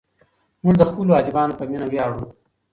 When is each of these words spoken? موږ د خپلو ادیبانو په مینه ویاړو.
موږ 0.63 0.75
د 0.79 0.83
خپلو 0.89 1.11
ادیبانو 1.19 1.57
په 1.59 1.63
مینه 1.69 1.85
ویاړو. 1.89 2.21